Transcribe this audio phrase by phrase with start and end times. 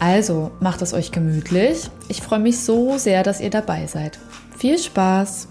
[0.00, 1.90] Also macht es euch gemütlich.
[2.08, 4.18] Ich freue mich so sehr, dass ihr dabei seid.
[4.56, 5.48] Viel Spaß!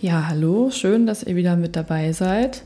[0.00, 2.62] Ja, hallo, schön, dass ihr wieder mit dabei seid.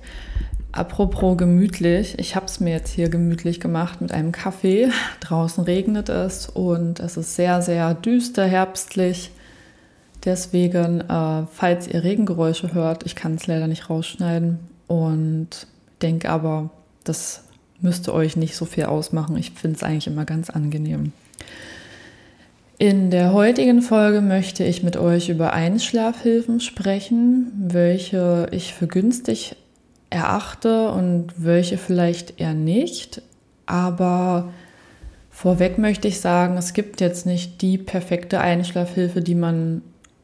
[0.71, 4.91] Apropos gemütlich, ich habe es mir jetzt hier gemütlich gemacht mit einem Kaffee.
[5.21, 9.31] Draußen regnet es und es ist sehr, sehr düster, herbstlich.
[10.25, 15.67] Deswegen, äh, falls ihr Regengeräusche hört, ich kann es leider nicht rausschneiden und
[16.01, 16.71] denke aber,
[17.05, 17.43] das
[17.83, 19.37] müsste euch nicht so viel ausmachen.
[19.37, 21.13] Ich finde es eigentlich immer ganz angenehm.
[22.79, 29.55] In der heutigen Folge möchte ich mit euch über Einschlafhilfen sprechen, welche ich für günstig
[30.11, 33.23] erachte und welche vielleicht eher nicht.
[33.67, 34.53] Aber
[35.31, 39.83] vorweg möchte ich sagen, es gibt jetzt nicht die perfekte Einschlafhilfe, die man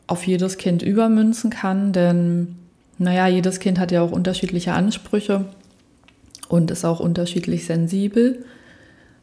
[0.09, 2.57] auf jedes Kind übermünzen kann, denn
[2.99, 5.45] naja, jedes Kind hat ja auch unterschiedliche Ansprüche
[6.49, 8.45] und ist auch unterschiedlich sensibel.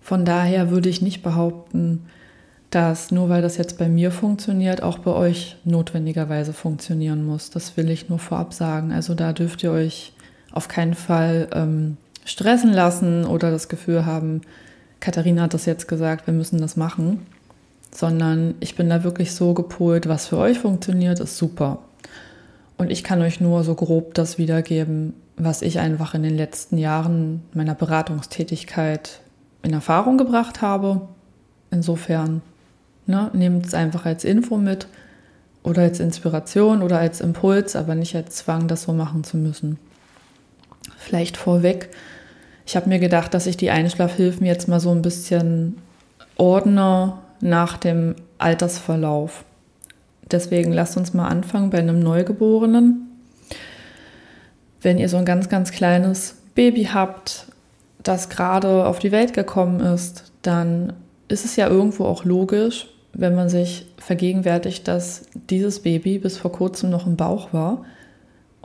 [0.02, 2.06] Von daher würde ich nicht behaupten,
[2.70, 7.50] dass nur weil das jetzt bei mir funktioniert, auch bei euch notwendigerweise funktionieren muss.
[7.50, 8.92] Das will ich nur vorab sagen.
[8.92, 10.14] Also da dürft ihr euch
[10.52, 14.42] auf keinen Fall ähm, stressen lassen oder das Gefühl haben,
[15.00, 17.26] Katharina hat das jetzt gesagt, wir müssen das machen,
[17.92, 21.80] sondern ich bin da wirklich so gepolt, was für euch funktioniert, ist super.
[22.78, 26.78] Und ich kann euch nur so grob das wiedergeben, was ich einfach in den letzten
[26.78, 29.22] Jahren meiner Beratungstätigkeit
[29.64, 31.02] in Erfahrung gebracht habe.
[31.72, 32.42] Insofern
[33.06, 34.88] ne, nehmt es einfach als Info mit
[35.64, 39.78] oder als Inspiration oder als Impuls, aber nicht als Zwang, das so machen zu müssen.
[40.98, 41.90] Vielleicht vorweg,
[42.66, 45.78] ich habe mir gedacht, dass ich die Einschlafhilfen jetzt mal so ein bisschen
[46.38, 49.46] ordne nach dem Altersverlauf.
[50.32, 53.08] Deswegen lasst uns mal anfangen bei einem Neugeborenen.
[54.82, 57.48] Wenn ihr so ein ganz, ganz kleines Baby habt,
[58.02, 60.94] das gerade auf die Welt gekommen ist, dann
[61.28, 66.52] ist es ja irgendwo auch logisch, wenn man sich vergegenwärtigt, dass dieses Baby bis vor
[66.52, 67.84] kurzem noch im Bauch war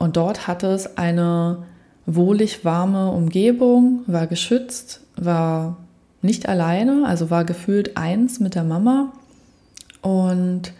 [0.01, 1.59] und dort hatte es eine
[2.07, 5.77] wohlig warme Umgebung, war geschützt, war
[6.23, 9.13] nicht alleine, also war gefühlt eins mit der Mama
[10.01, 10.73] und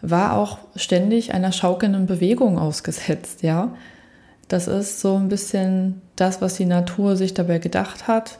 [0.00, 3.74] war auch ständig einer schaukelnden Bewegung ausgesetzt, ja.
[4.48, 8.38] Das ist so ein bisschen das, was die Natur sich dabei gedacht hat.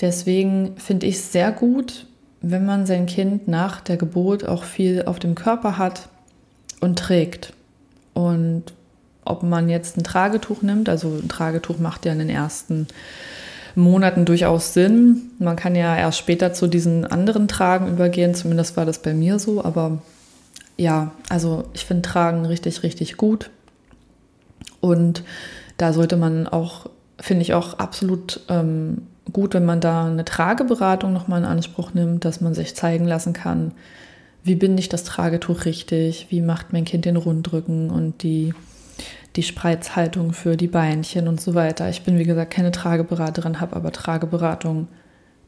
[0.00, 2.06] Deswegen finde ich es sehr gut,
[2.40, 6.08] wenn man sein Kind nach der Geburt auch viel auf dem Körper hat
[6.80, 7.52] und trägt.
[8.14, 8.64] Und
[9.24, 12.86] ob man jetzt ein Tragetuch nimmt, also ein Tragetuch macht ja in den ersten
[13.74, 15.30] Monaten durchaus Sinn.
[15.38, 19.38] Man kann ja erst später zu diesen anderen Tragen übergehen, zumindest war das bei mir
[19.38, 20.00] so, aber
[20.78, 23.50] ja, also ich finde Tragen richtig, richtig gut.
[24.80, 25.24] Und
[25.76, 26.88] da sollte man auch,
[27.20, 29.02] finde ich auch absolut ähm,
[29.32, 33.32] gut, wenn man da eine Trageberatung nochmal in Anspruch nimmt, dass man sich zeigen lassen
[33.32, 33.72] kann,
[34.44, 38.54] wie binde ich das Tragetuch richtig, wie macht mein Kind den Rundrücken und die,
[39.36, 41.88] die Spreizhaltung für die Beinchen und so weiter.
[41.90, 44.86] Ich bin, wie gesagt, keine Trageberaterin, habe aber Trageberatung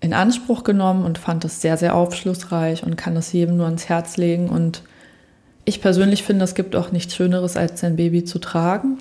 [0.00, 3.88] in Anspruch genommen und fand es sehr, sehr aufschlussreich und kann es jedem nur ans
[3.88, 4.48] Herz legen.
[4.48, 4.82] Und
[5.70, 8.98] ich persönlich finde, es gibt auch nichts Schöneres, als sein Baby zu tragen.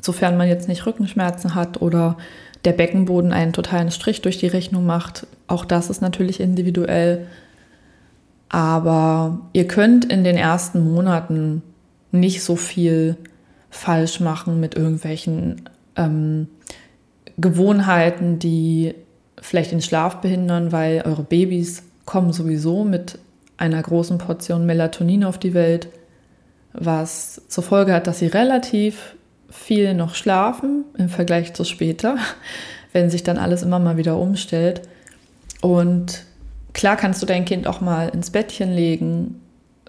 [0.00, 2.16] Sofern man jetzt nicht Rückenschmerzen hat oder
[2.64, 5.26] der Beckenboden einen totalen Strich durch die Rechnung macht.
[5.48, 7.26] Auch das ist natürlich individuell.
[8.48, 11.62] Aber ihr könnt in den ersten Monaten
[12.12, 13.16] nicht so viel
[13.70, 16.46] falsch machen mit irgendwelchen ähm,
[17.38, 18.94] Gewohnheiten, die
[19.40, 23.18] vielleicht den Schlaf behindern, weil eure Babys kommen sowieso mit
[23.62, 25.86] einer großen Portion Melatonin auf die Welt,
[26.72, 29.14] was zur Folge hat, dass sie relativ
[29.48, 32.16] viel noch schlafen im Vergleich zu später,
[32.92, 34.82] wenn sich dann alles immer mal wieder umstellt.
[35.60, 36.24] Und
[36.72, 39.40] klar kannst du dein Kind auch mal ins Bettchen legen,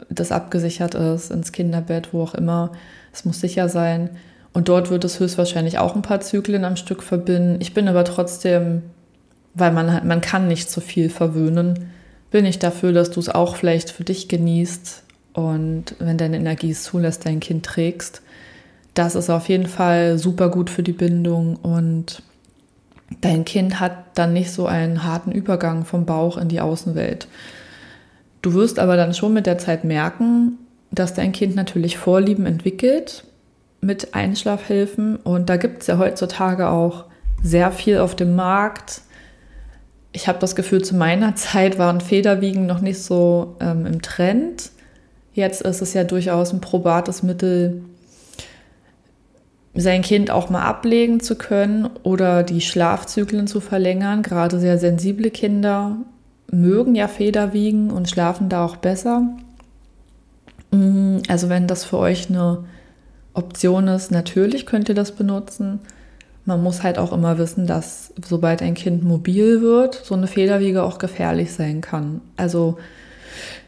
[0.07, 2.73] das abgesichert ist, ins Kinderbett, wo auch immer.
[3.11, 4.11] Es muss sicher sein.
[4.53, 7.57] Und dort wird es höchstwahrscheinlich auch ein paar Zyklen am Stück verbinden.
[7.59, 8.83] Ich bin aber trotzdem,
[9.55, 11.89] weil man, man kann nicht zu viel verwöhnen,
[12.33, 16.71] bin ich dafür, dass du es auch vielleicht für dich genießt und wenn deine Energie
[16.71, 18.21] es zulässt, dein Kind trägst
[18.93, 22.21] das ist auf jeden Fall super gut für die Bindung und
[23.21, 27.27] dein Kind hat dann nicht so einen harten Übergang vom Bauch in die Außenwelt.
[28.41, 30.59] Du wirst aber dann schon mit der Zeit merken,
[30.91, 33.23] dass dein Kind natürlich Vorlieben entwickelt
[33.81, 35.15] mit Einschlafhilfen.
[35.15, 37.05] Und da gibt es ja heutzutage auch
[37.41, 39.01] sehr viel auf dem Markt.
[40.13, 44.71] Ich habe das Gefühl, zu meiner Zeit waren Federwiegen noch nicht so ähm, im Trend.
[45.33, 47.81] Jetzt ist es ja durchaus ein probates Mittel,
[49.75, 54.21] sein Kind auch mal ablegen zu können oder die Schlafzyklen zu verlängern.
[54.21, 55.97] Gerade sehr sensible Kinder
[56.51, 59.27] mögen ja Federwiegen und schlafen da auch besser.
[60.71, 62.65] Mm, also wenn das für euch eine
[63.33, 65.79] Option ist, natürlich könnt ihr das benutzen.
[66.45, 70.83] Man muss halt auch immer wissen, dass sobald ein Kind mobil wird, so eine Federwiege
[70.83, 72.21] auch gefährlich sein kann.
[72.35, 72.77] Also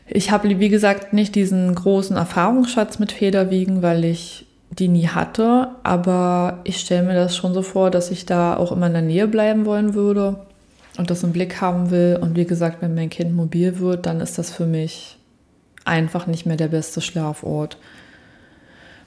[0.07, 5.69] ich habe, wie gesagt, nicht diesen großen Erfahrungsschatz mit Federwiegen, weil ich die nie hatte.
[5.83, 9.01] Aber ich stelle mir das schon so vor, dass ich da auch immer in der
[9.01, 10.37] Nähe bleiben wollen würde
[10.97, 12.19] und das im Blick haben will.
[12.21, 15.17] Und wie gesagt, wenn mein Kind mobil wird, dann ist das für mich
[15.85, 17.77] einfach nicht mehr der beste Schlafort.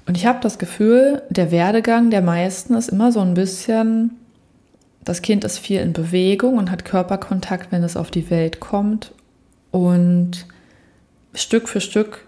[0.09, 4.17] Und ich habe das Gefühl, der Werdegang der meisten ist immer so ein bisschen,
[5.05, 9.13] das Kind ist viel in Bewegung und hat Körperkontakt, wenn es auf die Welt kommt.
[9.71, 10.47] Und
[11.35, 12.25] Stück für Stück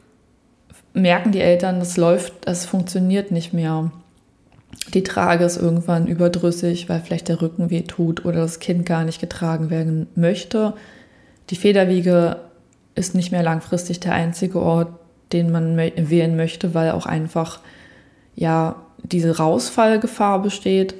[0.92, 3.90] merken die Eltern, das läuft, das funktioniert nicht mehr.
[4.92, 9.04] Die Trage ist irgendwann überdrüssig, weil vielleicht der Rücken weh tut oder das Kind gar
[9.04, 10.74] nicht getragen werden möchte.
[11.48, 12.40] Die Federwiege
[12.94, 14.99] ist nicht mehr langfristig der einzige Ort,
[15.32, 17.60] den man wählen möchte, weil auch einfach
[18.34, 20.94] ja diese Rausfallgefahr besteht.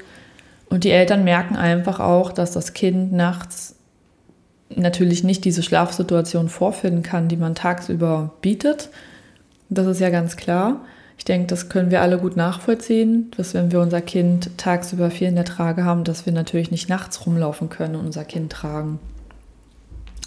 [0.69, 3.77] Und die Eltern merken einfach auch, dass das Kind nachts
[4.75, 8.91] natürlich nicht diese Schlafsituation vorfinden kann, die man tagsüber bietet.
[9.69, 10.85] Das ist ja ganz klar.
[11.19, 15.29] Ich denke, das können wir alle gut nachvollziehen, dass wenn wir unser Kind tagsüber viel
[15.29, 18.99] in der Trage haben, dass wir natürlich nicht nachts rumlaufen können und unser Kind tragen.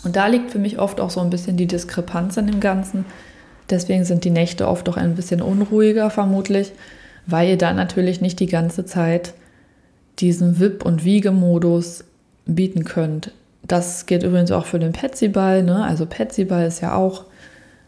[0.04, 3.06] Und da liegt für mich oft auch so ein bisschen die Diskrepanz in dem Ganzen.
[3.70, 6.72] Deswegen sind die Nächte oft auch ein bisschen unruhiger vermutlich,
[7.26, 9.34] weil ihr da natürlich nicht die ganze Zeit
[10.20, 12.04] diesen Wip- und Wiegemodus
[12.46, 13.32] bieten könnt.
[13.66, 15.64] Das gilt übrigens auch für den Petsyball.
[15.64, 15.84] Ne?
[15.84, 17.24] Also Petsyball ist ja auch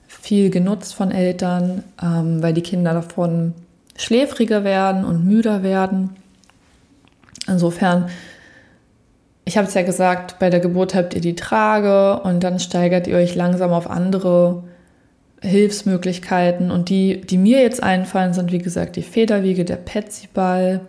[0.07, 3.53] viel genutzt von Eltern, ähm, weil die Kinder davon
[3.97, 6.11] schläfriger werden und müder werden.
[7.47, 8.09] Insofern
[9.45, 13.05] ich habe es ja gesagt, bei der Geburt habt ihr die Trage und dann steigert
[13.05, 14.63] ihr euch langsam auf andere
[15.45, 16.71] Hilfsmöglichkeiten.
[16.71, 20.81] Und die, die mir jetzt einfallen, sind wie gesagt die Federwiege, der Petsyball.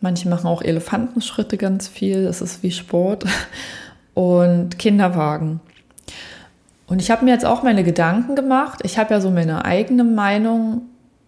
[0.00, 3.24] Manche machen auch Elefantenschritte ganz viel, das ist wie Sport.
[4.14, 5.60] Und Kinderwagen.
[6.86, 8.80] Und ich habe mir jetzt auch meine Gedanken gemacht.
[8.84, 10.82] Ich habe ja so meine eigene Meinung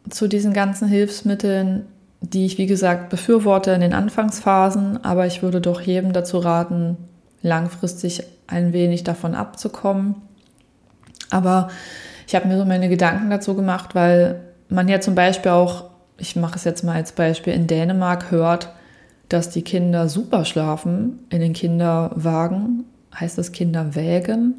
[0.09, 1.87] zu diesen ganzen Hilfsmitteln
[2.21, 6.97] die ich, wie gesagt, befürworte in den Anfangsphasen, aber ich würde doch jedem dazu raten,
[7.43, 10.17] langfristig ein wenig davon abzukommen.
[11.31, 11.69] Aber
[12.27, 15.85] ich habe mir so meine Gedanken dazu gemacht, weil man ja zum Beispiel auch,
[16.19, 18.71] ich mache es jetzt mal als Beispiel, in Dänemark hört,
[19.29, 22.85] dass die Kinder super schlafen in den Kinderwagen.
[23.19, 24.55] Heißt das Kinderwägen?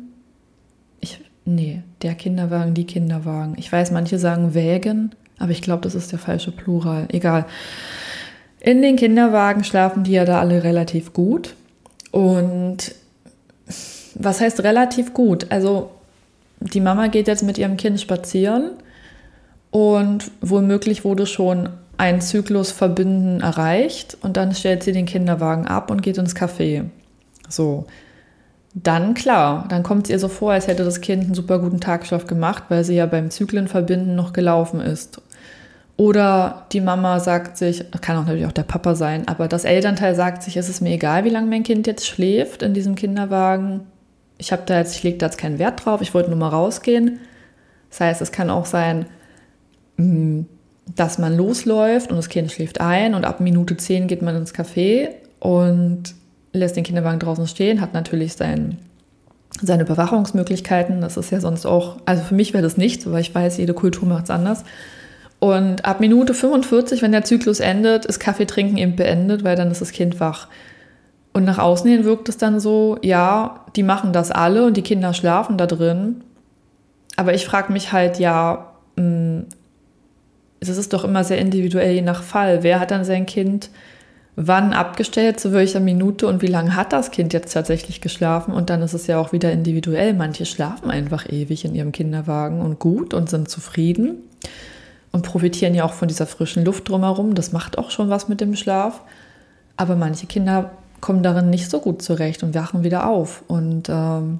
[0.99, 3.55] Ich, nee, der Kinderwagen, die Kinderwagen.
[3.57, 7.07] Ich weiß, manche sagen Wägen, aber ich glaube, das ist der falsche Plural.
[7.09, 7.45] Egal.
[8.59, 11.53] In den Kinderwagen schlafen die ja da alle relativ gut.
[12.11, 12.95] Und
[14.15, 15.47] was heißt relativ gut?
[15.51, 15.91] Also
[16.59, 18.71] die Mama geht jetzt mit ihrem Kind spazieren
[19.71, 25.91] und womöglich wurde schon ein Zyklus verbinden erreicht und dann stellt sie den Kinderwagen ab
[25.91, 26.85] und geht ins Café.
[27.49, 27.85] So.
[28.73, 31.79] Dann klar, dann kommt es ihr so vor, als hätte das Kind einen super guten
[31.79, 35.19] Tagschlaf gemacht, weil sie ja beim Zyklenverbinden noch gelaufen ist.
[35.95, 40.13] Oder die Mama sagt sich, kann auch natürlich auch der Papa sein, aber das Elternteil
[40.13, 43.81] sagt sich, es ist mir egal, wie lange mein Kind jetzt schläft in diesem Kinderwagen.
[44.37, 46.49] Ich habe da jetzt, ich lege da jetzt keinen Wert drauf, ich wollte nur mal
[46.49, 47.19] rausgehen.
[47.89, 49.05] Das heißt, es kann auch sein,
[49.97, 50.41] mm,
[50.95, 54.53] dass man losläuft und das Kind schläft ein und ab Minute 10 geht man ins
[54.53, 56.15] Café und
[56.53, 58.77] lässt den Kinderwagen draußen stehen, hat natürlich sein,
[59.61, 61.01] seine Überwachungsmöglichkeiten.
[61.01, 63.73] Das ist ja sonst auch, also für mich wäre das nichts, aber ich weiß, jede
[63.73, 64.63] Kultur macht es anders.
[65.39, 69.81] Und ab Minute 45, wenn der Zyklus endet, ist Kaffeetrinken eben beendet, weil dann ist
[69.81, 70.47] das Kind wach.
[71.37, 74.81] Und nach außen hin wirkt es dann so, ja, die machen das alle und die
[74.81, 76.23] Kinder schlafen da drin.
[77.15, 79.45] Aber ich frage mich halt, ja, hm,
[80.59, 82.63] es ist doch immer sehr individuell je nach Fall.
[82.63, 83.69] Wer hat dann sein Kind
[84.35, 88.51] wann abgestellt, zu welcher Minute und wie lange hat das Kind jetzt tatsächlich geschlafen?
[88.51, 90.15] Und dann ist es ja auch wieder individuell.
[90.15, 94.23] Manche schlafen einfach ewig in ihrem Kinderwagen und gut und sind zufrieden
[95.11, 97.35] und profitieren ja auch von dieser frischen Luft drumherum.
[97.35, 99.01] Das macht auch schon was mit dem Schlaf.
[99.79, 103.43] Aber manche Kinder kommen darin nicht so gut zurecht und wachen wieder auf.
[103.47, 104.39] Und ähm,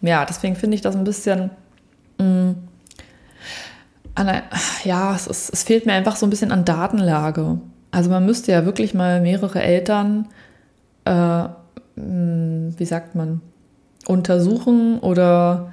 [0.00, 1.50] ja, deswegen finde ich das ein bisschen
[2.22, 2.52] Mm.
[4.14, 4.42] Eine,
[4.84, 7.58] ja, es, ist, es fehlt mir einfach so ein bisschen an Datenlage.
[7.90, 10.28] Also man müsste ja wirklich mal mehrere Eltern,
[11.06, 11.44] äh,
[11.96, 13.40] mm, wie sagt man,
[14.06, 15.72] untersuchen oder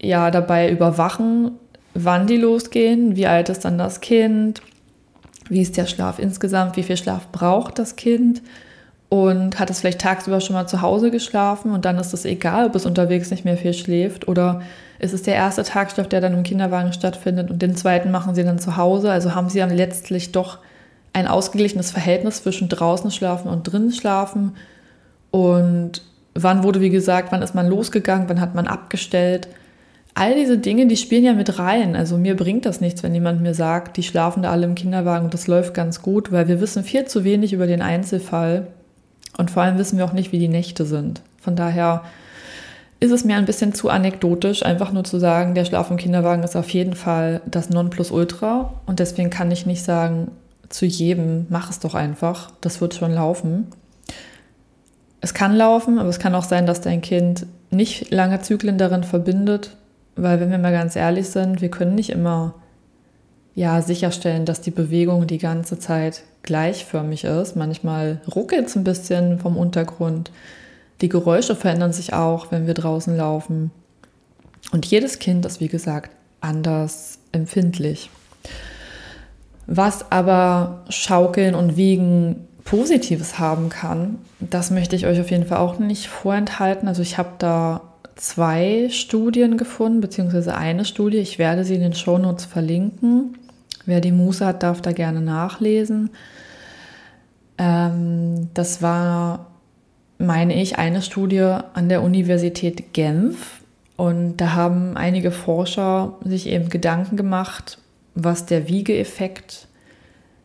[0.00, 1.52] ja dabei überwachen,
[1.92, 4.62] wann die losgehen, wie alt ist dann das Kind,
[5.48, 8.40] wie ist der Schlaf insgesamt, wie viel Schlaf braucht das Kind
[9.08, 12.66] und hat es vielleicht tagsüber schon mal zu Hause geschlafen und dann ist es egal,
[12.66, 14.62] ob es unterwegs nicht mehr viel schläft oder
[14.98, 18.44] ist es der erste Tagschlaf, der dann im Kinderwagen stattfindet und den zweiten machen sie
[18.44, 19.10] dann zu Hause.
[19.10, 20.58] Also haben sie dann letztlich doch
[21.12, 24.56] ein ausgeglichenes Verhältnis zwischen draußen schlafen und drinnen schlafen
[25.30, 26.02] und
[26.34, 29.48] wann wurde, wie gesagt, wann ist man losgegangen, wann hat man abgestellt
[30.14, 31.96] all diese Dinge, die spielen ja mit rein.
[31.96, 35.24] Also mir bringt das nichts, wenn jemand mir sagt, die schlafen da alle im Kinderwagen
[35.24, 38.68] und das läuft ganz gut, weil wir wissen viel zu wenig über den Einzelfall
[39.38, 41.22] und vor allem wissen wir auch nicht, wie die Nächte sind.
[41.40, 42.02] Von daher
[43.00, 46.42] ist es mir ein bisschen zu anekdotisch, einfach nur zu sagen, der Schlaf im Kinderwagen
[46.42, 50.30] ist auf jeden Fall das Nonplusultra und deswegen kann ich nicht sagen,
[50.68, 53.66] zu jedem, mach es doch einfach, das wird schon laufen.
[55.20, 59.04] Es kann laufen, aber es kann auch sein, dass dein Kind nicht lange Zyklen darin
[59.04, 59.76] verbindet
[60.16, 62.54] weil wenn wir mal ganz ehrlich sind, wir können nicht immer
[63.54, 67.56] ja, sicherstellen, dass die Bewegung die ganze Zeit gleichförmig ist.
[67.56, 70.30] Manchmal ruckelt es ein bisschen vom Untergrund.
[71.00, 73.72] Die Geräusche verändern sich auch, wenn wir draußen laufen.
[74.72, 76.10] Und jedes Kind ist, wie gesagt,
[76.40, 78.10] anders empfindlich.
[79.66, 85.58] Was aber Schaukeln und Wiegen Positives haben kann, das möchte ich euch auf jeden Fall
[85.58, 86.88] auch nicht vorenthalten.
[86.88, 87.82] Also ich habe da
[88.16, 91.18] zwei Studien gefunden, beziehungsweise eine Studie.
[91.18, 93.36] Ich werde sie in den Shownotes verlinken.
[93.86, 96.10] Wer die Muße hat, darf da gerne nachlesen.
[97.58, 99.50] Ähm, das war,
[100.18, 101.40] meine ich, eine Studie
[101.74, 103.60] an der Universität Genf.
[103.96, 107.78] Und da haben einige Forscher sich eben Gedanken gemacht,
[108.14, 109.68] was der Wiegeeffekt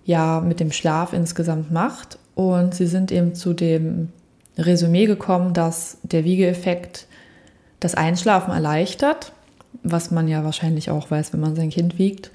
[0.05, 2.19] ja mit dem Schlaf insgesamt macht.
[2.35, 4.09] Und sie sind eben zu dem
[4.57, 7.07] Resümee gekommen, dass der Wiegeeffekt
[7.79, 9.31] das Einschlafen erleichtert,
[9.83, 12.31] was man ja wahrscheinlich auch weiß, wenn man sein Kind wiegt,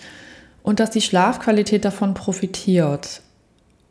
[0.65, 3.21] und dass die Schlafqualität davon profitiert.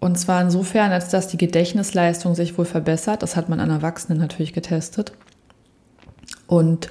[0.01, 3.23] Und zwar insofern, als dass die Gedächtnisleistung sich wohl verbessert.
[3.23, 5.13] Das hat man an Erwachsenen natürlich getestet.
[6.45, 6.89] Und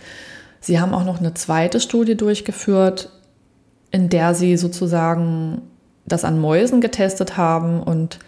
[0.60, 3.10] sie haben auch noch eine zweite Studie durchgeführt,
[3.90, 5.60] in der sie sozusagen
[6.06, 7.82] das an Mäusen getestet haben.
[7.82, 8.18] Und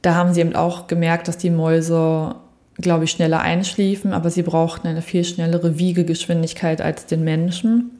[0.00, 2.36] da haben sie eben auch gemerkt, dass die Mäuse
[2.78, 7.92] glaube ich, schneller einschliefen, aber sie brauchten eine viel schnellere Wiegegeschwindigkeit als den Menschen,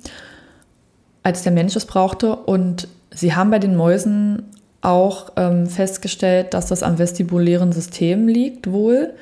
[1.25, 2.37] als der Mensch es brauchte.
[2.37, 4.45] Und sie haben bei den Mäusen
[4.83, 9.15] auch ähm, festgestellt, dass das am vestibulären System liegt, wohl.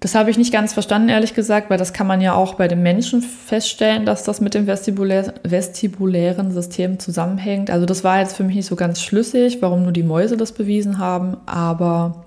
[0.00, 2.68] Das habe ich nicht ganz verstanden, ehrlich gesagt, weil das kann man ja auch bei
[2.68, 7.70] den Menschen feststellen, dass das mit dem vestibulär, vestibulären System zusammenhängt.
[7.70, 10.52] Also das war jetzt für mich nicht so ganz schlüssig, warum nur die Mäuse das
[10.52, 11.38] bewiesen haben.
[11.46, 12.24] Aber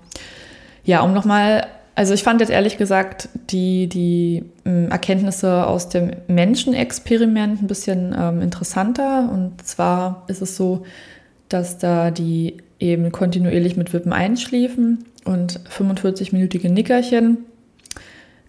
[0.84, 1.66] ja, um nochmal
[1.98, 8.14] also ich fand jetzt ehrlich gesagt die, die ähm, Erkenntnisse aus dem Menschenexperiment ein bisschen
[8.16, 9.28] ähm, interessanter.
[9.32, 10.84] Und zwar ist es so,
[11.48, 17.38] dass da die eben kontinuierlich mit Wippen einschliefen und 45-minütige Nickerchen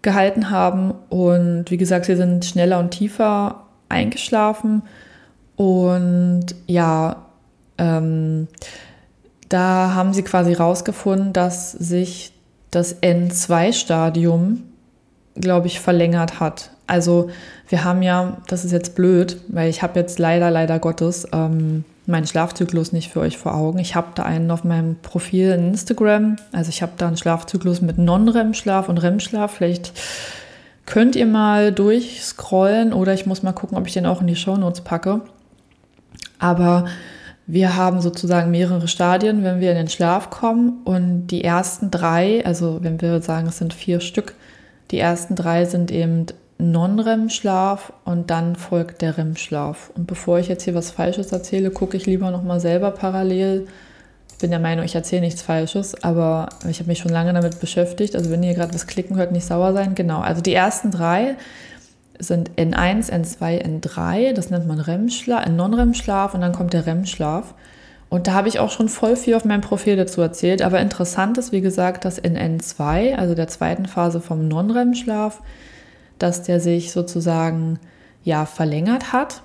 [0.03, 0.94] gehalten haben.
[1.10, 4.84] Und wie gesagt, sie sind schneller und tiefer eingeschlafen.
[5.56, 7.25] Und ja,
[7.79, 8.48] ähm,
[9.50, 12.34] da haben sie quasi rausgefunden, dass sich
[12.71, 14.63] das N2-Stadium,
[15.35, 16.71] glaube ich, verlängert hat.
[16.88, 17.29] Also
[17.67, 21.83] wir haben ja, das ist jetzt blöd, weil ich habe jetzt leider, leider Gottes ähm,
[22.07, 23.79] meinen Schlafzyklus nicht für euch vor Augen.
[23.79, 26.38] Ich habe da einen auf meinem Profil in Instagram.
[26.51, 29.51] Also ich habe da einen Schlafzyklus mit Non-REM-Schlaf und REM-Schlaf.
[29.51, 29.93] Vielleicht
[30.88, 34.35] könnt ihr mal durchscrollen oder ich muss mal gucken, ob ich den auch in die
[34.35, 35.21] Shownotes packe.
[36.39, 36.85] Aber
[37.51, 40.84] wir haben sozusagen mehrere Stadien, wenn wir in den Schlaf kommen.
[40.86, 44.36] Und die ersten drei, also wenn wir sagen, es sind vier Stück,
[44.91, 46.27] die ersten drei sind eben
[46.60, 49.91] Non-REM-Schlaf und dann folgt der REM-Schlaf.
[49.96, 53.65] Und bevor ich jetzt hier was Falsches erzähle, gucke ich lieber nochmal selber parallel.
[54.32, 57.60] Ich bin der Meinung, ich erzähle nichts Falsches, aber ich habe mich schon lange damit
[57.60, 58.15] beschäftigt.
[58.15, 59.96] Also wenn ihr gerade was klicken hört, nicht sauer sein.
[59.96, 61.36] Genau, also die ersten drei
[62.19, 64.33] sind N1, N2, N3.
[64.33, 67.55] Das nennt man REM-Schlaf, Non-REM-Schlaf und dann kommt der REM-Schlaf.
[68.09, 70.61] Und da habe ich auch schon voll viel auf meinem Profil dazu erzählt.
[70.61, 75.41] Aber interessant ist, wie gesagt, dass in N2, also der zweiten Phase vom Non-REM-Schlaf,
[76.17, 77.79] dass der sich sozusagen
[78.23, 79.41] ja verlängert hat.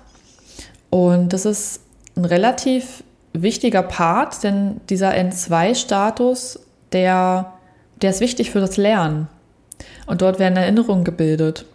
[0.89, 1.81] Und das ist
[2.15, 3.03] ein relativ
[3.33, 6.59] wichtiger Part, denn dieser N2-Status,
[6.91, 7.53] der,
[8.01, 9.27] der ist wichtig für das Lernen.
[10.07, 11.65] Und dort werden Erinnerungen gebildet.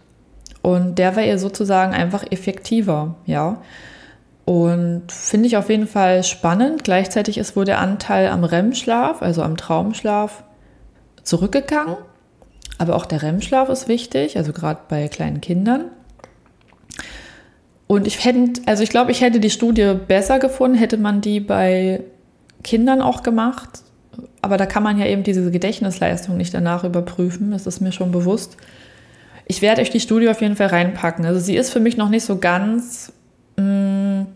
[0.61, 3.61] Und der war ihr sozusagen einfach effektiver, ja.
[4.45, 6.83] Und finde ich auf jeden Fall spannend.
[6.83, 10.43] Gleichzeitig ist wohl der Anteil am REM-Schlaf, also am Traumschlaf,
[11.23, 11.95] zurückgegangen.
[12.77, 15.85] Aber auch der REM-Schlaf ist wichtig, also gerade bei kleinen Kindern.
[17.87, 21.39] Und ich hätte, also ich glaube, ich hätte die Studie besser gefunden, hätte man die
[21.39, 22.01] bei
[22.63, 23.83] Kindern auch gemacht.
[24.41, 27.51] Aber da kann man ja eben diese Gedächtnisleistung nicht danach überprüfen.
[27.51, 28.57] Das ist mir schon bewusst.
[29.51, 31.25] Ich werde euch die Studie auf jeden Fall reinpacken.
[31.25, 33.11] Also sie ist für mich noch nicht so ganz
[33.57, 34.27] mh,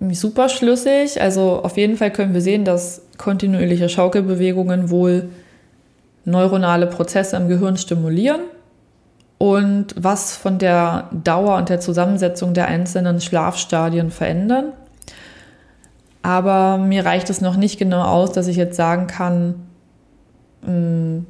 [0.00, 1.22] mm, super schlüssig.
[1.22, 5.28] Also auf jeden Fall können wir sehen, dass kontinuierliche Schaukelbewegungen wohl
[6.24, 8.40] neuronale Prozesse im Gehirn stimulieren
[9.38, 14.72] und was von der Dauer und der Zusammensetzung der einzelnen Schlafstadien verändern.
[16.22, 19.54] Aber mir reicht es noch nicht genau aus, dass ich jetzt sagen kann,
[20.66, 21.20] mm,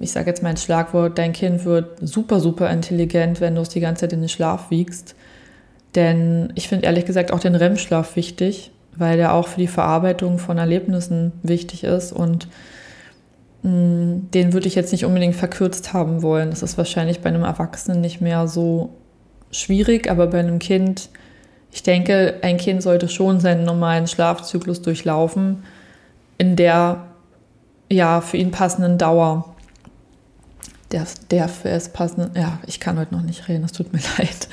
[0.00, 3.70] ich sage jetzt mal ein Schlagwort, dein Kind wird super, super intelligent, wenn du es
[3.70, 5.14] die ganze Zeit in den Schlaf wiegst.
[5.94, 10.38] Denn ich finde ehrlich gesagt auch den REM-Schlaf wichtig, weil der auch für die Verarbeitung
[10.38, 12.12] von Erlebnissen wichtig ist.
[12.12, 12.48] Und
[13.62, 16.50] mh, mm, den würde ich jetzt nicht unbedingt verkürzt haben wollen.
[16.50, 18.90] Das ist wahrscheinlich bei einem Erwachsenen nicht mehr so
[19.50, 21.08] schwierig, aber bei einem Kind,
[21.72, 25.62] ich denke, ein Kind sollte schon seinen normalen Schlafzyklus durchlaufen
[26.38, 27.06] in der
[27.88, 29.55] ja für ihn passenden Dauer
[30.92, 32.30] der, der für es passende.
[32.38, 34.48] Ja, ich kann heute noch nicht reden, es tut mir leid.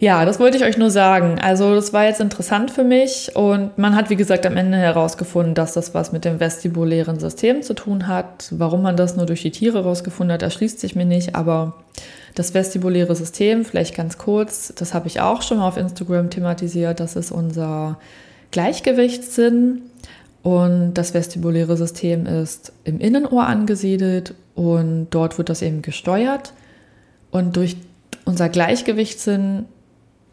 [0.00, 1.40] Ja, das wollte ich euch nur sagen.
[1.40, 5.56] Also, das war jetzt interessant für mich und man hat, wie gesagt, am Ende herausgefunden,
[5.56, 8.46] dass das was mit dem vestibulären System zu tun hat.
[8.52, 11.74] Warum man das nur durch die Tiere herausgefunden hat, erschließt sich mir nicht, aber
[12.36, 17.00] das vestibuläre System, vielleicht ganz kurz, das habe ich auch schon mal auf Instagram thematisiert.
[17.00, 17.98] Das ist unser
[18.52, 19.82] Gleichgewichtssinn
[20.42, 26.52] und das vestibuläre System ist im Innenohr angesiedelt und dort wird das eben gesteuert.
[27.30, 27.76] Und durch
[28.24, 29.66] unser Gleichgewichtssinn,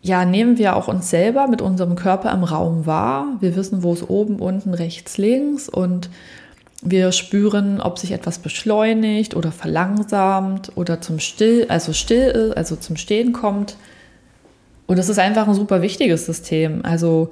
[0.02, 3.38] ja, nehmen wir auch uns selber mit unserem Körper im Raum wahr.
[3.40, 6.10] Wir wissen, wo es oben, unten, rechts, links und
[6.82, 12.76] wir spüren, ob sich etwas beschleunigt oder verlangsamt oder zum Still, also still ist, also
[12.76, 13.76] zum Stehen kommt.
[14.86, 16.82] Und das ist einfach ein super wichtiges System.
[16.86, 17.32] Also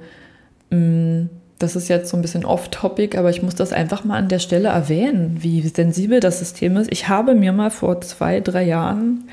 [0.70, 4.18] mh, mm, das ist jetzt so ein bisschen off-topic, aber ich muss das einfach mal
[4.18, 6.90] an der Stelle erwähnen, wie sensibel das System ist.
[6.92, 9.28] Ich habe mir mal vor zwei, drei Jahren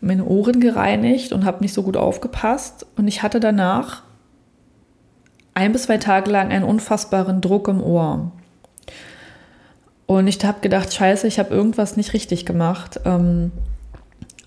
[0.00, 2.86] meine Ohren gereinigt und habe nicht so gut aufgepasst.
[2.96, 4.02] Und ich hatte danach
[5.54, 8.32] ein bis zwei Tage lang einen unfassbaren Druck im Ohr.
[10.06, 13.00] Und ich habe gedacht, scheiße, ich habe irgendwas nicht richtig gemacht.
[13.04, 13.52] Ähm,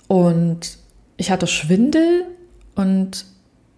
[0.08, 0.78] und
[1.18, 2.26] ich hatte Schwindel
[2.76, 3.26] und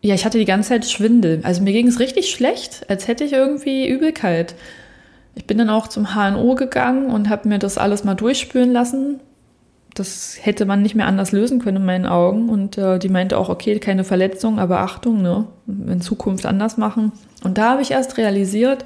[0.01, 1.41] ja, ich hatte die ganze Zeit Schwindel.
[1.43, 4.55] Also mir ging es richtig schlecht, als hätte ich irgendwie Übelkeit.
[5.35, 9.19] Ich bin dann auch zum HNO gegangen und habe mir das alles mal durchspüren lassen.
[9.93, 12.49] Das hätte man nicht mehr anders lösen können in meinen Augen.
[12.49, 15.45] Und äh, die meinte auch, okay, keine Verletzung, aber Achtung, ne?
[15.67, 17.11] in Zukunft anders machen.
[17.43, 18.85] Und da habe ich erst realisiert,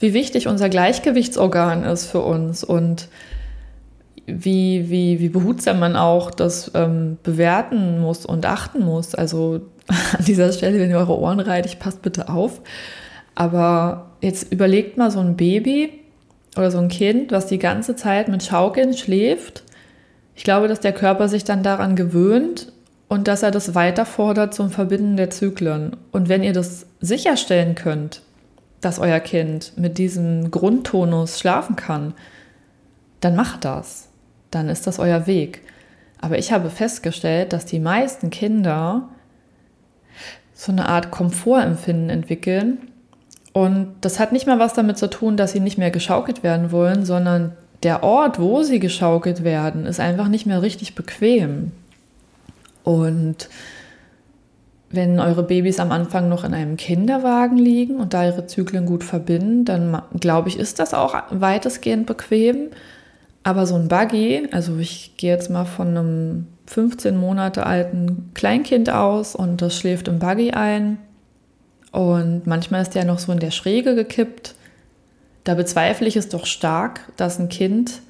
[0.00, 3.08] wie wichtig unser Gleichgewichtsorgan ist für uns und
[4.26, 9.14] wie, wie, wie behutsam man auch das ähm, bewerten muss und achten muss.
[9.14, 9.60] Also
[10.18, 12.60] an dieser Stelle, wenn ihr eure Ohren reitigt, passt bitte auf.
[13.34, 15.92] Aber jetzt überlegt mal so ein Baby
[16.56, 19.62] oder so ein Kind, was die ganze Zeit mit Schaukeln schläft.
[20.34, 22.72] Ich glaube, dass der Körper sich dann daran gewöhnt
[23.08, 25.96] und dass er das weiter fordert zum Verbinden der Zyklen.
[26.12, 28.22] Und wenn ihr das sicherstellen könnt,
[28.80, 32.14] dass euer Kind mit diesem Grundtonus schlafen kann,
[33.20, 34.08] dann macht das.
[34.50, 35.62] Dann ist das euer Weg.
[36.20, 39.08] Aber ich habe festgestellt, dass die meisten Kinder
[40.60, 42.76] so eine Art Komfortempfinden entwickeln.
[43.54, 46.70] Und das hat nicht mal was damit zu tun, dass sie nicht mehr geschaukelt werden
[46.70, 51.72] wollen, sondern der Ort, wo sie geschaukelt werden, ist einfach nicht mehr richtig bequem.
[52.84, 53.48] Und
[54.90, 59.02] wenn eure Babys am Anfang noch in einem Kinderwagen liegen und da ihre Zyklen gut
[59.02, 62.68] verbinden, dann glaube ich, ist das auch weitestgehend bequem.
[63.44, 68.90] Aber so ein Buggy, also ich gehe jetzt mal von einem 15 Monate alten Kleinkind
[68.90, 70.98] aus und das schläft im Buggy ein.
[71.90, 74.54] Und manchmal ist der noch so in der Schräge gekippt.
[75.42, 78.02] Da bezweifle ich es doch stark, dass ein Kind,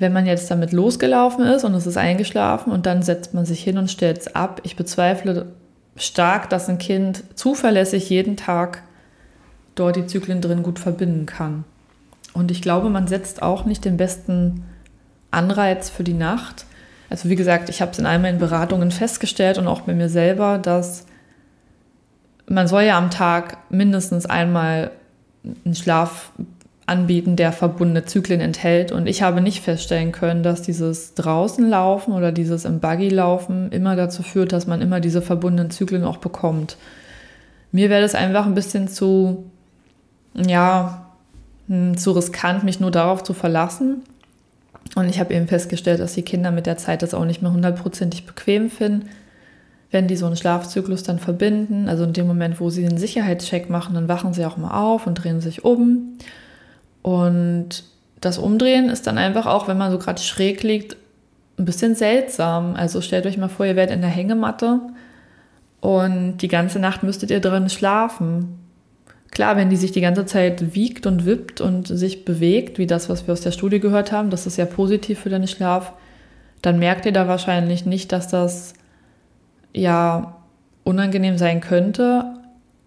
[0.00, 3.62] wenn man jetzt damit losgelaufen ist und es ist eingeschlafen und dann setzt man sich
[3.62, 5.52] hin und stellt es ab, ich bezweifle
[5.94, 8.82] stark, dass ein Kind zuverlässig jeden Tag
[9.76, 11.62] dort die Zyklen drin gut verbinden kann.
[12.32, 14.64] Und ich glaube, man setzt auch nicht den besten
[15.30, 16.66] Anreiz für die Nacht,
[17.10, 20.08] also wie gesagt, ich habe es in all meinen Beratungen festgestellt und auch bei mir
[20.08, 21.06] selber, dass
[22.46, 24.90] man soll ja am Tag mindestens einmal
[25.64, 26.32] einen Schlaf,
[26.86, 28.92] anbieten, der verbundene Zyklen enthält.
[28.92, 33.72] Und ich habe nicht feststellen können, dass dieses draußen laufen oder dieses im Buggy laufen
[33.72, 36.76] immer dazu führt, dass man immer diese verbundenen Zyklen auch bekommt.
[37.72, 39.44] Mir wäre das einfach ein bisschen zu,
[40.34, 41.06] ja,
[41.68, 44.02] hm, zu riskant, mich nur darauf zu verlassen.
[44.94, 47.52] Und ich habe eben festgestellt, dass die Kinder mit der Zeit das auch nicht mehr
[47.52, 49.08] hundertprozentig bequem finden
[49.94, 53.70] wenn die so einen Schlafzyklus dann verbinden, also in dem Moment, wo sie den Sicherheitscheck
[53.70, 56.18] machen, dann wachen sie auch mal auf und drehen sich um.
[57.00, 57.84] Und
[58.20, 60.96] das Umdrehen ist dann einfach auch, wenn man so gerade schräg liegt,
[61.58, 62.74] ein bisschen seltsam.
[62.74, 64.80] Also stellt euch mal vor, ihr werdet in der Hängematte
[65.80, 68.63] und die ganze Nacht müsstet ihr drin schlafen.
[69.34, 73.08] Klar, wenn die sich die ganze Zeit wiegt und wippt und sich bewegt, wie das,
[73.08, 75.92] was wir aus der Studie gehört haben, das ist ja positiv für deinen Schlaf,
[76.62, 78.74] dann merkt ihr da wahrscheinlich nicht, dass das
[79.74, 80.36] ja
[80.84, 82.36] unangenehm sein könnte,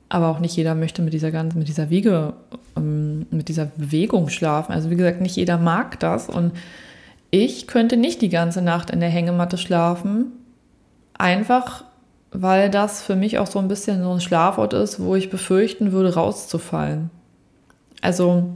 [0.07, 2.33] aber auch nicht jeder möchte mit dieser ganzen, mit dieser Wiege,
[2.77, 4.71] ähm, mit dieser Bewegung schlafen.
[4.71, 6.29] Also wie gesagt, nicht jeder mag das.
[6.29, 6.53] Und
[7.29, 10.27] ich könnte nicht die ganze Nacht in der Hängematte schlafen,
[11.17, 11.83] einfach
[12.41, 15.91] weil das für mich auch so ein bisschen so ein Schlafort ist, wo ich befürchten
[15.91, 17.09] würde, rauszufallen.
[18.01, 18.55] Also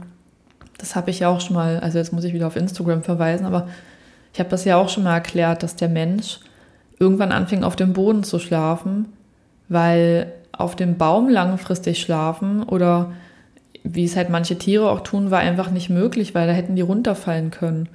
[0.78, 3.44] das habe ich ja auch schon mal, also jetzt muss ich wieder auf Instagram verweisen,
[3.44, 3.68] aber
[4.32, 6.38] ich habe das ja auch schon mal erklärt, dass der Mensch
[7.00, 9.12] irgendwann anfing auf dem Boden zu schlafen,
[9.68, 13.12] weil auf dem Baum langfristig schlafen oder
[13.82, 16.82] wie es halt manche Tiere auch tun, war einfach nicht möglich, weil da hätten die
[16.82, 17.88] runterfallen können.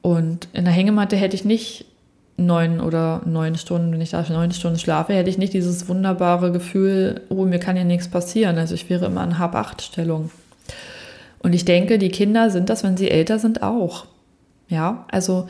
[0.00, 1.86] Und in der Hängematte hätte ich nicht
[2.38, 6.52] neun oder neun Stunden, wenn ich da neun Stunden schlafe, hätte ich nicht dieses wunderbare
[6.52, 8.56] Gefühl, oh, mir kann ja nichts passieren.
[8.56, 10.30] Also ich wäre immer in Hab-Acht-Stellung.
[11.40, 14.06] Und ich denke, die Kinder sind das, wenn sie älter sind, auch.
[14.68, 15.48] Ja, also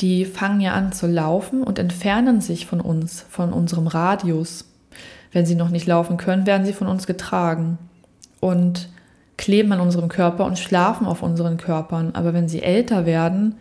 [0.00, 4.66] die fangen ja an zu laufen und entfernen sich von uns, von unserem Radius.
[5.32, 7.78] Wenn sie noch nicht laufen können, werden sie von uns getragen
[8.40, 8.88] und
[9.36, 12.10] kleben an unserem Körper und schlafen auf unseren Körpern.
[12.14, 13.56] Aber wenn sie älter werden,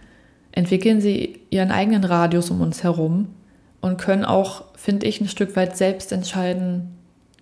[0.59, 3.29] entwickeln sie ihren eigenen Radius um uns herum
[3.81, 6.95] und können auch, finde ich, ein Stück weit selbst entscheiden,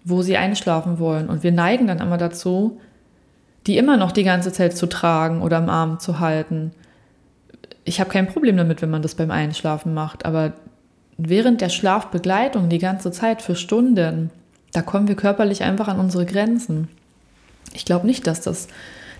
[0.03, 1.29] wo sie einschlafen wollen.
[1.29, 2.79] Und wir neigen dann immer dazu,
[3.65, 6.71] die immer noch die ganze Zeit zu tragen oder im Arm zu halten
[7.87, 10.53] ich habe kein Problem damit, wenn man das beim Einschlafen macht, aber
[11.17, 14.29] während der Schlafbegleitung die ganze Zeit für Stunden,
[14.73, 16.89] da kommen wir körperlich einfach an unsere Grenzen.
[17.73, 18.67] Ich glaube nicht, dass das,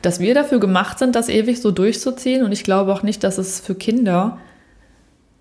[0.02, 3.38] dass wir dafür gemacht sind, das ewig so durchzuziehen und ich glaube auch nicht, dass
[3.38, 4.38] es für Kinder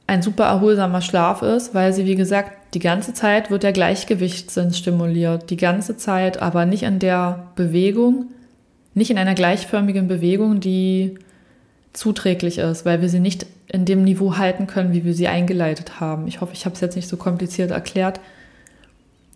[0.06, 4.72] ein super erholsamer Schlaf ist, weil sie, wie gesagt, die ganze Zeit wird der Gleichgewichtssinn
[4.72, 8.26] stimuliert, die ganze Zeit, aber nicht in der Bewegung,
[8.94, 11.18] nicht in einer gleichförmigen Bewegung, die
[11.92, 15.98] zuträglich ist, weil wir sie nicht in dem Niveau halten können, wie wir sie eingeleitet
[15.98, 16.28] haben.
[16.28, 18.20] Ich hoffe, ich habe es jetzt nicht so kompliziert erklärt.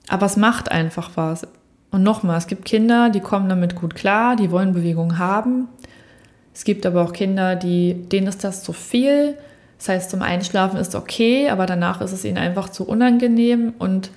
[0.09, 1.47] Aber es macht einfach was.
[1.91, 5.69] Und nochmal, es gibt Kinder, die kommen damit gut klar, die wollen Bewegung haben.
[6.55, 9.37] Es gibt aber auch Kinder, die, denen ist das zu viel.
[9.79, 13.73] Das heißt, zum Einschlafen ist okay, aber danach ist es ihnen einfach zu unangenehm.
[13.79, 14.11] Und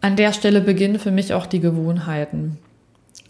[0.00, 2.58] an der Stelle beginnen für mich auch die Gewohnheiten.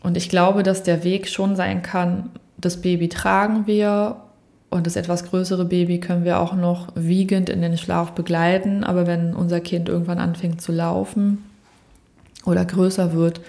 [0.02, 4.16] Und ich glaube, dass der Weg schon sein kann, das Baby tragen wir
[4.70, 8.84] und das etwas größere Baby können wir auch noch wiegend in den Schlaf begleiten.
[8.84, 11.45] Aber wenn unser Kind irgendwann anfängt zu laufen
[12.46, 13.40] oder größer wird,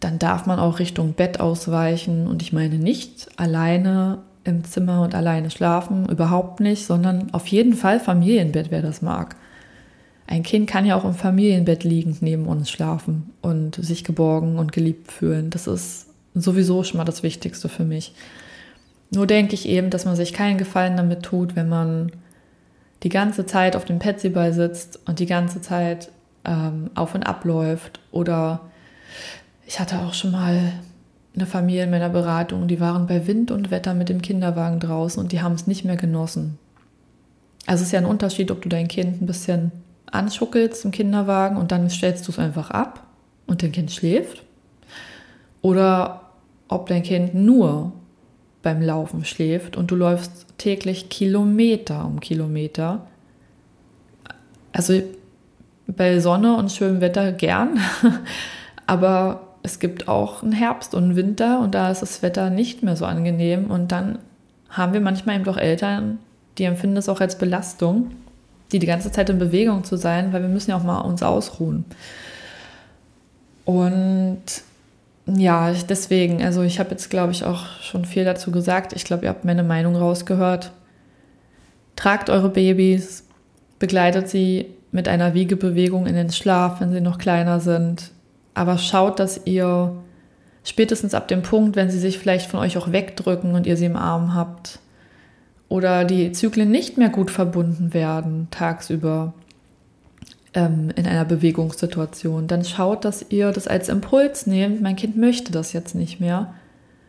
[0.00, 2.26] dann darf man auch Richtung Bett ausweichen.
[2.28, 7.74] Und ich meine nicht alleine im Zimmer und alleine schlafen, überhaupt nicht, sondern auf jeden
[7.74, 9.36] Fall Familienbett, wer das mag.
[10.26, 14.72] Ein Kind kann ja auch im Familienbett liegend neben uns schlafen und sich geborgen und
[14.72, 15.50] geliebt fühlen.
[15.50, 18.14] Das ist sowieso schon mal das Wichtigste für mich.
[19.10, 22.12] Nur denke ich eben, dass man sich keinen Gefallen damit tut, wenn man
[23.02, 26.10] die ganze Zeit auf dem Petsyball sitzt und die ganze Zeit
[26.48, 28.00] ähm, auf und ab läuft.
[28.10, 28.60] Oder
[29.66, 30.72] ich hatte auch schon mal
[31.34, 35.22] eine Familie in meiner Beratung, die waren bei Wind und Wetter mit dem Kinderwagen draußen
[35.22, 36.58] und die haben es nicht mehr genossen.
[37.66, 39.70] Also es ist ja ein Unterschied, ob du dein Kind ein bisschen
[40.10, 43.06] anschuckelst im Kinderwagen und dann stellst du es einfach ab
[43.46, 44.42] und dein Kind schläft.
[45.60, 46.22] Oder
[46.68, 47.92] ob dein Kind nur
[48.62, 53.06] beim Laufen schläft und du läufst täglich Kilometer um Kilometer.
[54.72, 55.00] Also
[55.88, 57.80] bei Sonne und schönem Wetter gern,
[58.86, 62.82] aber es gibt auch einen Herbst und einen Winter und da ist das Wetter nicht
[62.82, 64.18] mehr so angenehm und dann
[64.68, 66.18] haben wir manchmal eben doch Eltern,
[66.58, 68.10] die empfinden es auch als Belastung,
[68.72, 71.22] die die ganze Zeit in Bewegung zu sein, weil wir müssen ja auch mal uns
[71.22, 71.84] ausruhen.
[73.64, 74.42] Und
[75.26, 78.92] ja, deswegen, also ich habe jetzt, glaube ich, auch schon viel dazu gesagt.
[78.94, 80.72] Ich glaube, ihr habt meine Meinung rausgehört.
[81.96, 83.24] Tragt eure Babys,
[83.78, 88.10] begleitet sie mit einer Wiegebewegung in den Schlaf, wenn sie noch kleiner sind.
[88.54, 89.92] Aber schaut, dass ihr
[90.68, 93.86] Spätestens ab dem Punkt, wenn sie sich vielleicht von euch auch wegdrücken und ihr sie
[93.86, 94.80] im Arm habt.
[95.70, 99.32] Oder die Zyklen nicht mehr gut verbunden werden tagsüber
[100.52, 102.48] ähm, in einer Bewegungssituation.
[102.48, 104.82] Dann schaut, dass ihr das als Impuls nehmt.
[104.82, 106.52] Mein Kind möchte das jetzt nicht mehr.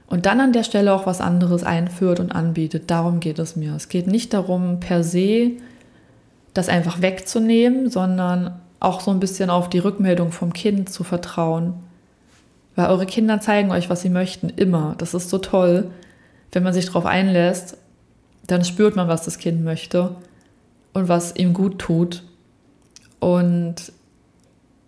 [0.07, 2.89] Und dann an der Stelle auch was anderes einführt und anbietet.
[2.89, 3.75] Darum geht es mir.
[3.75, 5.51] Es geht nicht darum, per se
[6.53, 11.73] das einfach wegzunehmen, sondern auch so ein bisschen auf die Rückmeldung vom Kind zu vertrauen.
[12.75, 14.95] Weil eure Kinder zeigen euch, was sie möchten, immer.
[14.97, 15.91] Das ist so toll.
[16.51, 17.77] Wenn man sich darauf einlässt,
[18.47, 20.15] dann spürt man, was das Kind möchte
[20.93, 22.23] und was ihm gut tut.
[23.19, 23.91] Und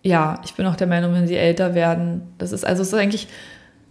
[0.04, 2.94] ja, ich bin auch der Meinung, wenn sie älter werden, das ist also es ist
[2.96, 3.28] eigentlich,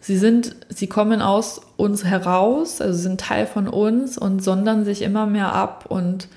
[0.01, 5.03] sie sind, sie kommen aus uns heraus, also sind Teil von uns und sondern sich
[5.03, 6.29] immer mehr ab und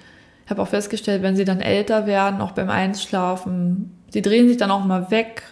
[0.53, 4.71] habe auch festgestellt, wenn sie dann älter werden, auch beim Einschlafen, sie drehen sich dann
[4.71, 5.43] auch mal weg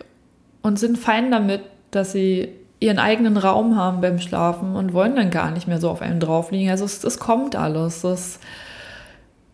[0.62, 1.62] und sind fein damit,
[1.92, 5.90] dass sie ihren eigenen Raum haben beim Schlafen und wollen dann gar nicht mehr so
[5.90, 6.70] auf einem drauf liegen.
[6.70, 8.04] Also es, es kommt alles.
[8.04, 8.40] Es,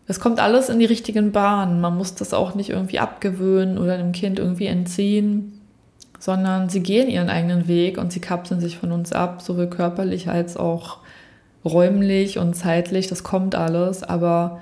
[0.06, 1.80] es kommt alles in die richtigen Bahnen.
[1.80, 5.60] Man muss das auch nicht irgendwie abgewöhnen oder dem Kind irgendwie entziehen,
[6.18, 10.28] sondern sie gehen ihren eigenen Weg und sie kapseln sich von uns ab, sowohl körperlich
[10.30, 10.98] als auch
[11.64, 13.08] räumlich und zeitlich.
[13.08, 14.60] Das kommt alles, aber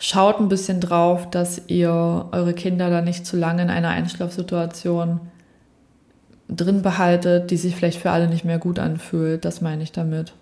[0.00, 5.20] schaut ein bisschen drauf, dass ihr eure Kinder da nicht zu lange in einer Einschlafsituation
[6.48, 9.44] drin behaltet, die sich vielleicht für alle nicht mehr gut anfühlt.
[9.44, 10.32] Das meine ich damit.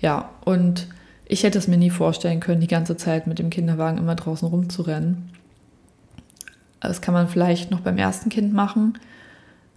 [0.00, 0.86] Ja, und
[1.26, 4.48] ich hätte es mir nie vorstellen können, die ganze Zeit mit dem Kinderwagen immer draußen
[4.48, 5.30] rumzurennen.
[6.80, 8.98] Das kann man vielleicht noch beim ersten Kind machen,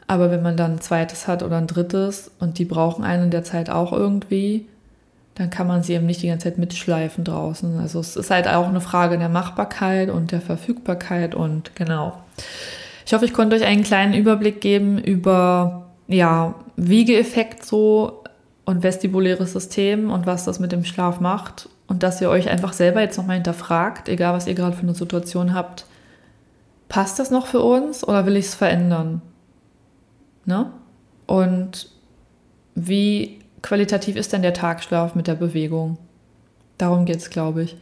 [0.06, 3.32] aber wenn man dann ein zweites hat oder ein drittes und die brauchen einen in
[3.32, 4.68] der Zeit auch irgendwie,
[5.42, 7.80] dann kann man sie eben nicht die ganze Zeit mitschleifen draußen.
[7.80, 12.22] Also es ist halt auch eine Frage der Machbarkeit und der Verfügbarkeit und genau.
[13.08, 18.24] Ich hoffe, ich konnte euch einen kleinen Überblick geben über ja, Wiegeeffekt so
[18.66, 22.74] und vestibuläres System und was das mit dem Schlaf macht und dass ihr euch einfach
[22.74, 25.88] selber jetzt nochmal hinterfragt, egal was ihr gerade für eine Situation habt,
[26.88, 29.24] passt das noch für uns oder will ich es verändern?
[30.46, 30.72] Ne?
[31.26, 31.90] Und
[32.76, 35.98] wie qualitativ ist denn der Tagschlaf mit der Bewegung?
[36.78, 37.78] Darum geht es, glaube ich.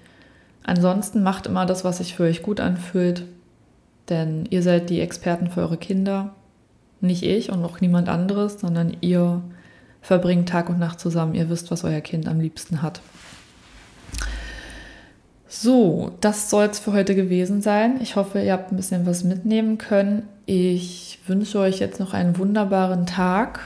[0.63, 3.23] Ansonsten macht immer das, was sich für euch gut anfühlt,
[4.09, 6.35] denn ihr seid die Experten für eure Kinder,
[7.01, 9.41] nicht ich und auch niemand anderes, sondern ihr
[10.01, 11.35] verbringt Tag und Nacht zusammen.
[11.35, 13.01] Ihr wisst, was euer Kind am liebsten hat.
[15.47, 17.99] So, das soll es für heute gewesen sein.
[18.01, 20.27] Ich hoffe, ihr habt ein bisschen was mitnehmen können.
[20.45, 23.59] Ich wünsche euch jetzt noch einen wunderbaren Tag.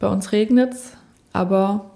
[0.00, 0.96] Bei uns regnet es,
[1.32, 1.86] aber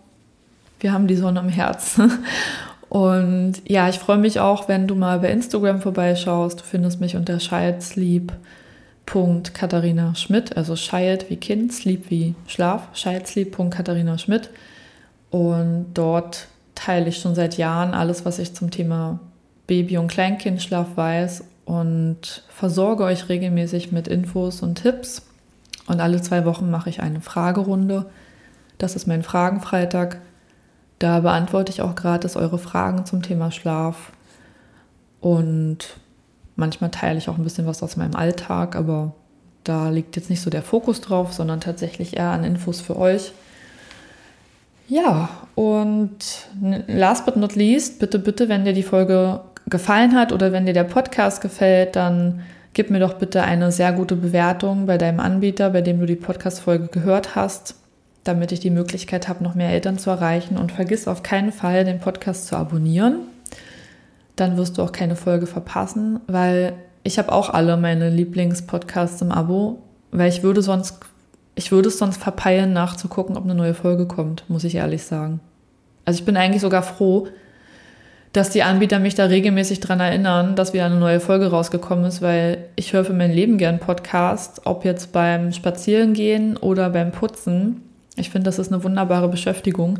[0.80, 2.12] wir haben die Sonne im Herzen.
[2.88, 6.60] Und ja, ich freue mich auch, wenn du mal bei Instagram vorbeischaust.
[6.60, 14.50] Du findest mich unter schildsleep.katharina Schmidt, also Child wie Kind, Sleep wie Schlaf, schildsleep.katharina Schmidt.
[15.30, 19.18] Und dort teile ich schon seit Jahren alles, was ich zum Thema
[19.66, 25.22] Baby- und Kleinkindschlaf weiß und versorge euch regelmäßig mit Infos und Tipps.
[25.86, 28.06] Und alle zwei Wochen mache ich eine Fragerunde
[28.78, 30.18] das ist mein Fragenfreitag.
[30.98, 34.12] Da beantworte ich auch gratis eure Fragen zum Thema Schlaf.
[35.20, 35.96] Und
[36.56, 39.14] manchmal teile ich auch ein bisschen was aus meinem Alltag, aber
[39.64, 43.32] da liegt jetzt nicht so der Fokus drauf, sondern tatsächlich eher an Infos für euch.
[44.86, 46.18] Ja, und
[46.86, 50.74] last but not least, bitte, bitte, wenn dir die Folge gefallen hat oder wenn dir
[50.74, 52.42] der Podcast gefällt, dann
[52.74, 56.16] gib mir doch bitte eine sehr gute Bewertung bei deinem Anbieter, bei dem du die
[56.16, 57.76] Podcast-Folge gehört hast
[58.24, 60.56] damit ich die Möglichkeit habe, noch mehr Eltern zu erreichen.
[60.56, 63.20] Und vergiss auf keinen Fall, den Podcast zu abonnieren.
[64.36, 66.72] Dann wirst du auch keine Folge verpassen, weil
[67.04, 70.98] ich habe auch alle meine Lieblingspodcasts im Abo, weil ich würde sonst,
[71.54, 75.40] ich würde es sonst verpeilen, nachzugucken, ob eine neue Folge kommt, muss ich ehrlich sagen.
[76.06, 77.28] Also ich bin eigentlich sogar froh,
[78.32, 82.20] dass die Anbieter mich da regelmäßig dran erinnern, dass wieder eine neue Folge rausgekommen ist,
[82.20, 87.82] weil ich höre für mein Leben gern Podcast, ob jetzt beim Spazierengehen oder beim Putzen.
[88.16, 89.98] Ich finde, das ist eine wunderbare Beschäftigung.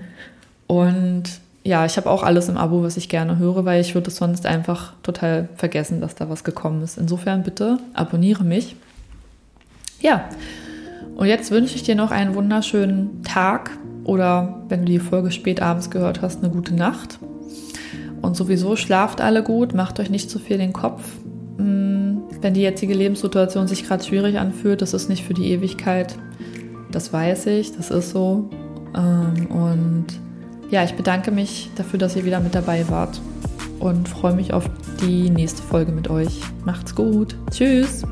[0.67, 1.25] Und
[1.65, 4.17] ja, ich habe auch alles im Abo, was ich gerne höre, weil ich würde es
[4.17, 6.99] sonst einfach total vergessen, dass da was gekommen ist.
[6.99, 8.77] Insofern bitte abonniere mich.
[10.01, 10.29] Ja,
[11.17, 13.71] und jetzt wünsche ich dir noch einen wunderschönen Tag
[14.05, 17.19] oder wenn du die Folge spät abends gehört hast, eine gute Nacht.
[18.21, 21.03] Und sowieso schlaft alle gut, macht euch nicht zu viel den Kopf.
[21.59, 26.17] Hm, wenn die jetzige Lebenssituation sich gerade schwierig anfühlt, das ist nicht für die Ewigkeit.
[26.95, 28.49] Das weiß ich, das ist so.
[28.97, 30.07] Ähm, und
[30.71, 33.21] ja, ich bedanke mich dafür, dass ihr wieder mit dabei wart
[33.81, 36.41] und freue mich auf die nächste Folge mit euch.
[36.65, 37.37] Macht's gut.
[37.51, 38.05] Tschüss.